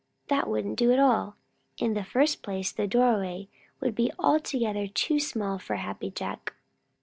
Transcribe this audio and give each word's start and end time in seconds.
That 0.29 0.47
wouldn't 0.47 0.79
do 0.79 0.91
at 0.91 0.97
all. 0.97 1.35
In 1.77 1.93
the 1.93 2.03
first 2.03 2.41
place, 2.41 2.71
the 2.71 2.87
doorway 2.87 3.49
would 3.81 3.93
be 3.93 4.11
altogether 4.17 4.87
too 4.87 5.19
small 5.19 5.59
for 5.59 5.75
Happy 5.75 6.09
Jack. 6.09 6.55